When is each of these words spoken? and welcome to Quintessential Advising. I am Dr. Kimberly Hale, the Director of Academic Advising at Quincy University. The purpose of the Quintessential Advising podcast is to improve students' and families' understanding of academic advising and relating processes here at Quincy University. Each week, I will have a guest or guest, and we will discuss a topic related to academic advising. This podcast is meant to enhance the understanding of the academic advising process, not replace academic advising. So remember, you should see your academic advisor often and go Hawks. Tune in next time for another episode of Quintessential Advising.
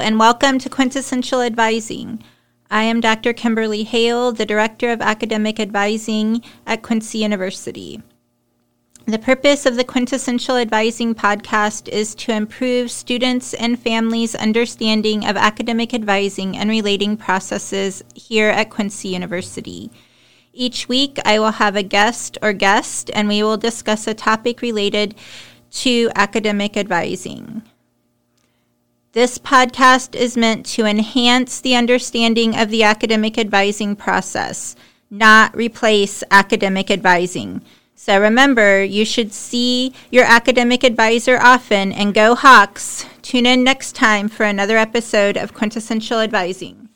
and 0.00 0.18
welcome 0.18 0.58
to 0.58 0.68
Quintessential 0.68 1.42
Advising. 1.42 2.24
I 2.72 2.82
am 2.82 3.00
Dr. 3.00 3.32
Kimberly 3.32 3.84
Hale, 3.84 4.32
the 4.32 4.44
Director 4.44 4.90
of 4.90 5.00
Academic 5.00 5.60
Advising 5.60 6.42
at 6.66 6.82
Quincy 6.82 7.18
University. 7.18 8.02
The 9.06 9.20
purpose 9.20 9.64
of 9.64 9.76
the 9.76 9.84
Quintessential 9.84 10.56
Advising 10.56 11.14
podcast 11.14 11.86
is 11.86 12.16
to 12.16 12.32
improve 12.32 12.90
students' 12.90 13.54
and 13.54 13.78
families' 13.78 14.34
understanding 14.34 15.24
of 15.24 15.36
academic 15.36 15.94
advising 15.94 16.56
and 16.56 16.68
relating 16.68 17.16
processes 17.16 18.02
here 18.16 18.48
at 18.48 18.70
Quincy 18.70 19.10
University. 19.10 19.92
Each 20.52 20.88
week, 20.88 21.20
I 21.24 21.38
will 21.38 21.52
have 21.52 21.76
a 21.76 21.84
guest 21.84 22.38
or 22.42 22.52
guest, 22.52 23.08
and 23.14 23.28
we 23.28 23.44
will 23.44 23.56
discuss 23.56 24.08
a 24.08 24.14
topic 24.14 24.62
related 24.62 25.14
to 25.70 26.10
academic 26.16 26.76
advising. 26.76 27.62
This 29.18 29.36
podcast 29.36 30.14
is 30.14 30.36
meant 30.36 30.64
to 30.66 30.84
enhance 30.84 31.60
the 31.60 31.74
understanding 31.74 32.56
of 32.56 32.70
the 32.70 32.84
academic 32.84 33.36
advising 33.36 33.96
process, 33.96 34.76
not 35.10 35.56
replace 35.56 36.22
academic 36.30 36.88
advising. 36.88 37.62
So 37.96 38.20
remember, 38.20 38.80
you 38.84 39.04
should 39.04 39.32
see 39.32 39.92
your 40.12 40.22
academic 40.22 40.84
advisor 40.84 41.36
often 41.36 41.90
and 41.90 42.14
go 42.14 42.36
Hawks. 42.36 43.06
Tune 43.20 43.44
in 43.44 43.64
next 43.64 43.96
time 43.96 44.28
for 44.28 44.44
another 44.44 44.76
episode 44.76 45.36
of 45.36 45.52
Quintessential 45.52 46.20
Advising. 46.20 46.87